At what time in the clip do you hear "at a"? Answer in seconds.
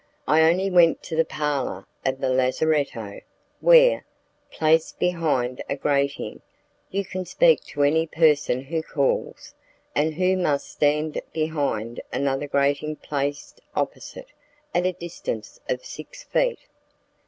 14.73-14.93